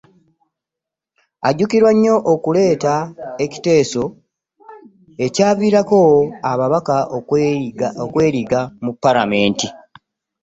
[1.47, 2.93] Ajjukirwa nnyo okuleeta
[3.43, 4.03] ekiteeso
[5.25, 5.99] ekyaviirako
[6.51, 6.95] ababaka
[8.05, 9.67] okweriga mu Paalamenti